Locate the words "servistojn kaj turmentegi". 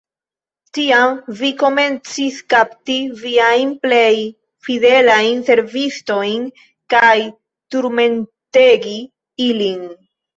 5.49-8.97